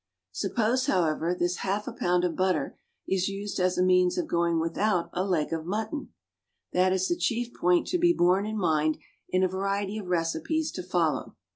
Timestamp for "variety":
9.47-9.99